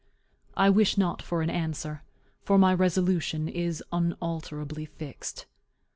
I 0.57 0.71
wish 0.71 0.97
not 0.97 1.21
for 1.21 1.43
an 1.43 1.51
answer; 1.51 2.01
my 2.49 2.73
resolution 2.73 3.47
is 3.47 3.83
unalterably 3.91 4.85
fixed. 4.87 5.45